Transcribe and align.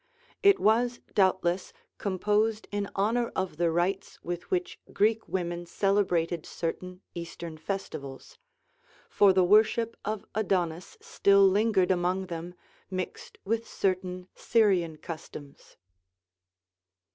It 0.41 0.59
was 0.59 0.99
doubtless 1.13 1.73
composed 1.99 2.67
in 2.71 2.89
honor 2.95 3.31
of 3.35 3.57
the 3.57 3.69
rites 3.69 4.17
with 4.23 4.49
which 4.49 4.79
Greek 4.91 5.27
women 5.29 5.67
celebrated 5.67 6.43
certain 6.43 7.01
Eastern 7.13 7.55
festivals; 7.55 8.39
for 9.09 9.31
the 9.31 9.43
worship 9.43 9.95
of 10.03 10.25
Adonis 10.33 10.97
still 11.01 11.47
lingered 11.47 11.91
among 11.91 12.25
them, 12.33 12.55
mixed 12.89 13.37
with 13.45 13.67
certain 13.69 14.27
Syrian 14.33 14.97
customs. 14.97 15.77